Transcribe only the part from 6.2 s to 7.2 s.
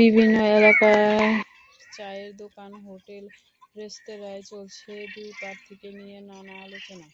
নানা আলোচনা।